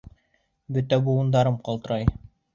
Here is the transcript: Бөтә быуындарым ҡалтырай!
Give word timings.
Бөтә 0.77 0.99
быуындарым 1.09 1.61
ҡалтырай! 1.69 2.11